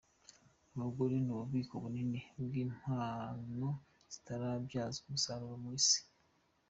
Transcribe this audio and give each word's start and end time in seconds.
Abagore 0.75 1.13
ni 1.23 1.31
ububiko 1.35 1.73
bunini 1.83 2.19
bw’ 2.45 2.53
impano 2.65 3.69
zitarabyazwa 4.11 5.03
umusaruro 5.07 5.55
mu 5.63 5.69
Isi. 5.79 5.99